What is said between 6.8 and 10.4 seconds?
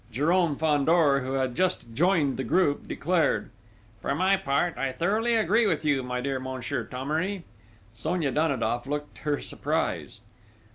Thomery!" Sonia Danidoff looked her surprise.